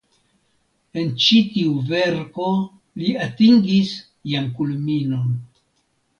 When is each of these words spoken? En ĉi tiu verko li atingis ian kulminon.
En 1.01 1.11
ĉi 1.25 1.37
tiu 1.57 1.75
verko 1.91 2.47
li 3.03 3.11
atingis 3.27 3.93
ian 4.33 4.51
kulminon. 4.57 5.39